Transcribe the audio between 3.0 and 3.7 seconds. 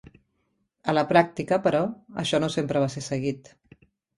seguit.